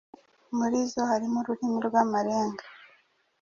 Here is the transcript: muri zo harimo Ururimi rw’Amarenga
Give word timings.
muri 0.57 0.77
zo 0.91 1.01
harimo 1.09 1.37
Ururimi 1.39 1.79
rw’Amarenga 1.87 2.63